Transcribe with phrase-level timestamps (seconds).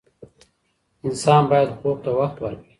[1.05, 2.67] انسان باید خوب ته وخت ورکړي.